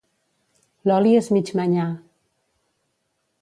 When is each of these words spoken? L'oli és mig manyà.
L'oli 0.91 1.13
és 1.17 1.29
mig 1.35 1.51
manyà. 1.61 1.85